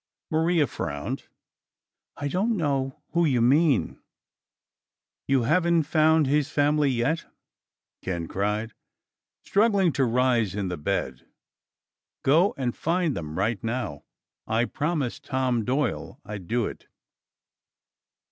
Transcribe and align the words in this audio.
Maria 0.31 0.65
frowned. 0.65 1.27
"I 2.17 2.27
don't 2.27 2.57
know 2.57 3.03
who 3.11 3.23
you 3.23 3.39
mean!" 3.39 3.99
"You 5.27 5.43
haven't 5.43 5.83
found 5.83 6.25
his 6.25 6.49
family 6.49 6.89
yet?" 6.89 7.25
Ken 8.01 8.27
cried, 8.27 8.73
struggling 9.43 9.91
to 9.93 10.05
rise 10.05 10.55
in 10.55 10.69
the 10.69 10.75
bed. 10.77 11.27
"Go 12.23 12.55
and 12.57 12.75
find 12.75 13.15
them 13.15 13.37
right 13.37 13.63
now. 13.63 14.03
I 14.47 14.65
promised 14.65 15.25
Tom 15.25 15.63
Doyle 15.63 16.19
I'd 16.25 16.47
do 16.47 16.65
it." 16.65 16.87